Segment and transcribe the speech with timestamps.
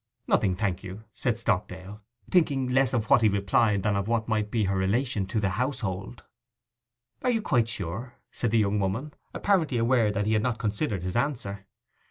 [0.25, 4.49] 'Nothing, thank you,' said Stockdale, thinking less of what he replied than of what might
[4.49, 6.23] be her relation to the household.
[7.23, 11.03] 'You are quite sure?' said the young woman, apparently aware that he had not considered
[11.03, 11.67] his answer.